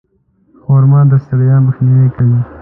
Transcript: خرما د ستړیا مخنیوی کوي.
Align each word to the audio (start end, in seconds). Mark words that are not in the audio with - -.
خرما 0.61 1.01
د 1.09 1.13
ستړیا 1.23 1.55
مخنیوی 1.67 2.09
کوي. 2.15 2.39